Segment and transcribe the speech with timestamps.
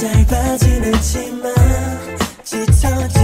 [0.00, 1.52] 짧아지는 치마
[2.42, 3.19] 짙어지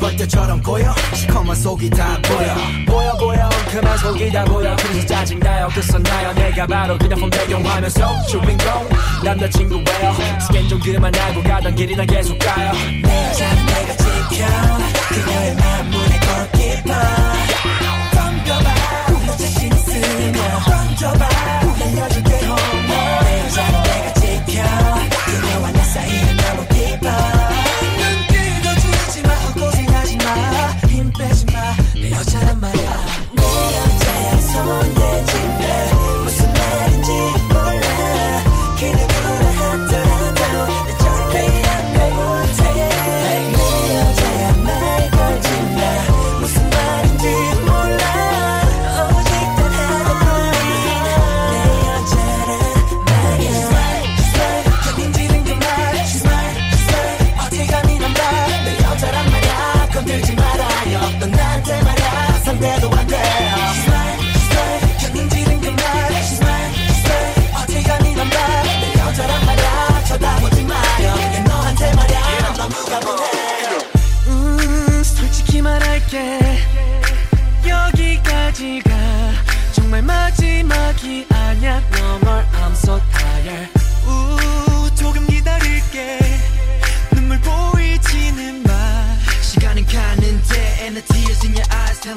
[0.00, 0.94] 벌떼처럼 꼬여.
[1.14, 2.54] 시커먼 속이 다 보여.
[2.86, 4.74] 보여 보여 그만 속이 다 보여.
[4.76, 5.68] 그래서 짜증나요.
[5.68, 8.88] 끝선나요 내가 바로 그냥 배경하면서 주인공
[9.22, 12.72] 남자친구예요 스캔 좀 그만하고 가던 길이나 계속 가요.
[13.02, 14.46] 내 여자는 내가 지켜
[15.08, 16.94] 그녀의 마음문의 골키퍼
[18.14, 18.74] 던져봐.
[19.26, 20.34] 너 자신 있으면
[20.64, 21.28] 던져봐.
[21.78, 22.39] 날려줄게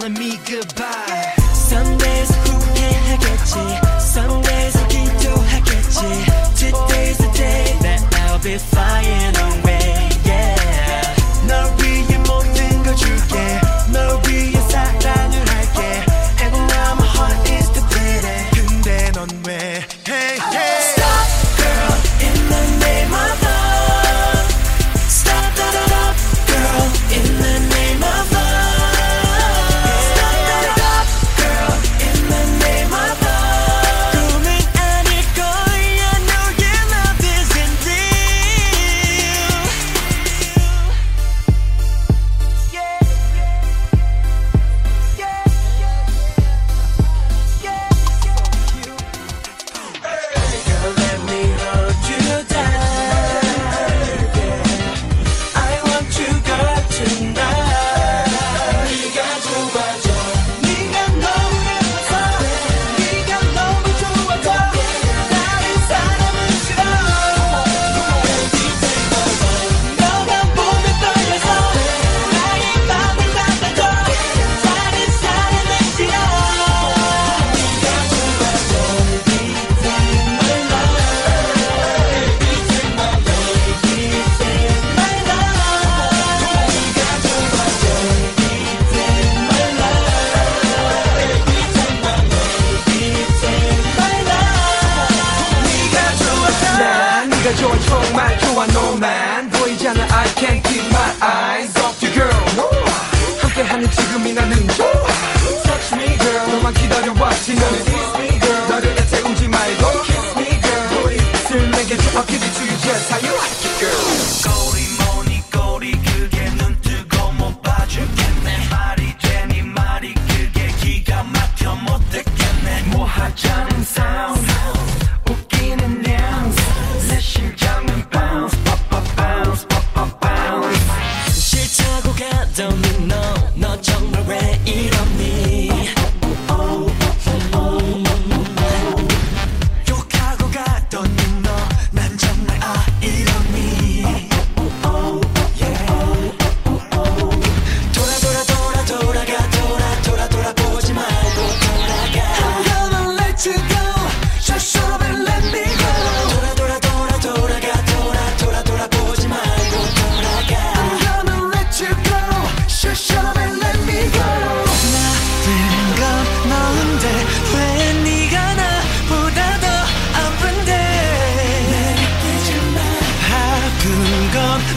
[0.03, 1.43] telling me goodbye.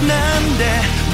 [0.06, 1.05] なんで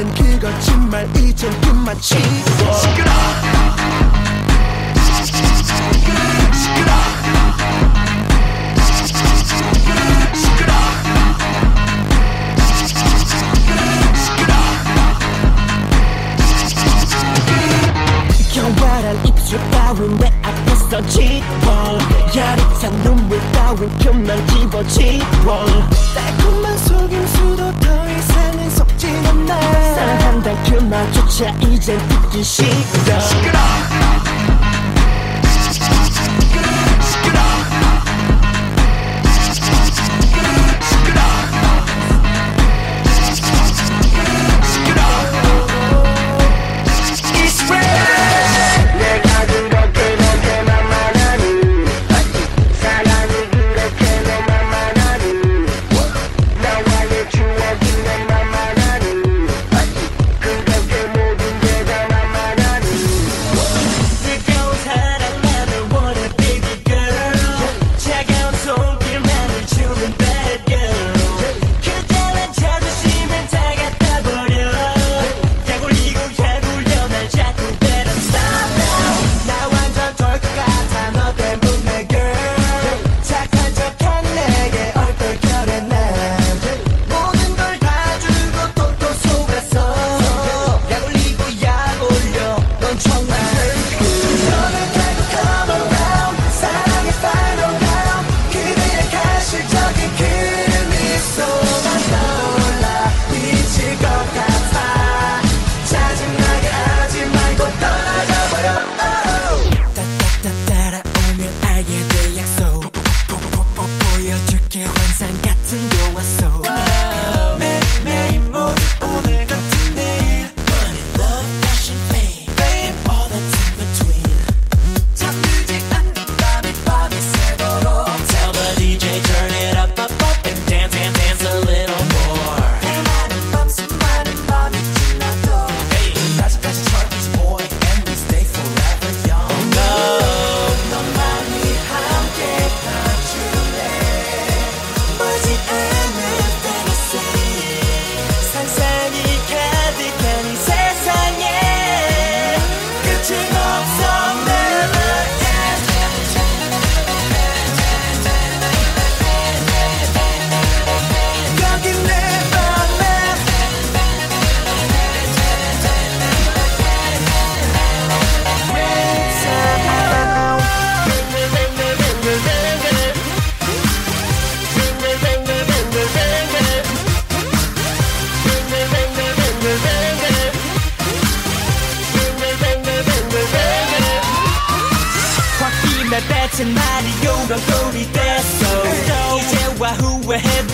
[0.00, 3.10] 땐 그걸 정말 이젠 끝마치 시끄러.
[6.54, 6.92] 시끄러
[18.54, 21.98] 겨울한 입술 따윈 내 앞에서 지워
[22.34, 25.66] 야릇한 눈물 따윈 표면 집어지워
[26.14, 32.68] 달콤한 속임수도 더 이상은 속 쉽진 않네 사랑한다 그 말조차 이젠 듣기 싫어.
[32.68, 33.20] 시끄러.
[33.20, 33.60] 시끄러.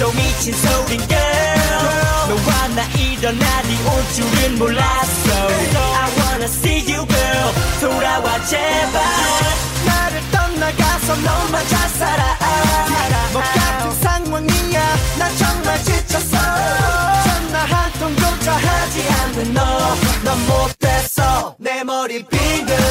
[0.07, 2.29] 후회해도 미친 소린 girl.
[2.29, 5.31] 너와 나 이런 날이 올 줄은 몰랐어.
[5.33, 7.55] I wanna see you girl.
[7.81, 9.03] 돌아와 제발.
[9.87, 12.39] 나를 떠나가서 너만 잘 살아.
[13.33, 14.97] 뭐 같은 상황이야.
[15.19, 16.37] 난 정말 지쳤어.
[17.25, 21.55] 전화 한 통 조차 하지 않는 너넌 못 됐어.
[21.59, 22.86] 내 머리 빙글빙글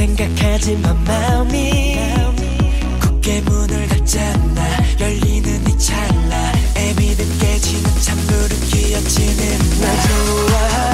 [0.00, 1.98] 생각하지만 마음이
[3.00, 4.62] 굳게 문을 닫잖아.
[4.98, 6.52] 열리는 이 찰나.
[6.74, 10.89] 애미는 깨지는 찬물은 끼어지는 날 좋아하니